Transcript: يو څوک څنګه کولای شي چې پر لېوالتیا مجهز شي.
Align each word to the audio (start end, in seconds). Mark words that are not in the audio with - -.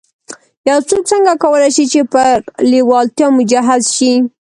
يو 0.69 0.77
څوک 0.89 1.03
څنګه 1.11 1.31
کولای 1.43 1.71
شي 1.75 1.85
چې 1.91 1.99
پر 2.11 2.33
لېوالتیا 2.71 3.27
مجهز 3.37 3.83
شي. 3.97 4.13